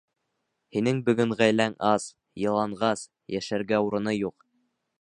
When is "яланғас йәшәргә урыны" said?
2.45-4.15